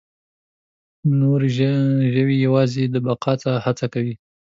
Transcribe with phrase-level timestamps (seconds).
[1.19, 1.41] نور
[2.15, 3.33] ژوي یواځې د بقا
[3.65, 4.15] هڅه کوي.